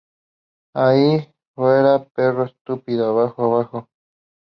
[0.73, 3.89] ¡Ay!¡ fuera, perro estúpido!¡ abajo!¡ abajo!